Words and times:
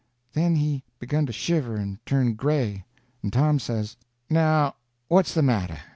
Then 0.33 0.55
he 0.55 0.83
begun 0.97 1.27
to 1.27 1.31
shiver 1.31 1.75
and 1.75 2.03
turn 2.07 2.33
gray, 2.33 2.85
and 3.21 3.31
Tom 3.31 3.59
says: 3.59 3.97
"Now 4.31 4.73
what's 5.09 5.35
the 5.35 5.43
matter? 5.43 5.77